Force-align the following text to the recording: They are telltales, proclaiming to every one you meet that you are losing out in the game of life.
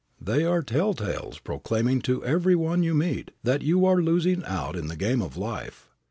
They 0.19 0.43
are 0.43 0.63
telltales, 0.63 1.37
proclaiming 1.37 2.01
to 2.09 2.25
every 2.25 2.55
one 2.55 2.81
you 2.81 2.95
meet 2.95 3.29
that 3.43 3.61
you 3.61 3.85
are 3.85 4.01
losing 4.01 4.43
out 4.45 4.75
in 4.75 4.87
the 4.87 4.95
game 4.95 5.21
of 5.21 5.37
life. 5.37 5.91